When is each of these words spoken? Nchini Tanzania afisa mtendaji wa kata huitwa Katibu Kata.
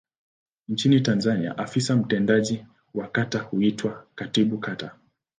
Nchini 0.67 1.01
Tanzania 1.01 1.57
afisa 1.57 1.95
mtendaji 1.95 2.65
wa 2.93 3.07
kata 3.07 3.39
huitwa 3.39 4.05
Katibu 4.15 4.57
Kata. 4.57 4.95